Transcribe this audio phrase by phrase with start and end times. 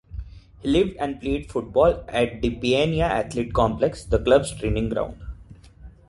[0.63, 5.21] He lived and played football at the Paiania athletic complex, the club's training ground.